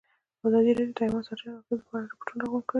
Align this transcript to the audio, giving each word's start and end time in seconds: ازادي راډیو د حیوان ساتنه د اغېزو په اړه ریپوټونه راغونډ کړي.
ازادي 0.45 0.71
راډیو 0.77 0.95
د 0.97 0.99
حیوان 1.05 1.23
ساتنه 1.27 1.51
د 1.53 1.55
اغېزو 1.59 1.87
په 1.87 1.93
اړه 1.97 2.07
ریپوټونه 2.11 2.41
راغونډ 2.43 2.63
کړي. 2.63 2.69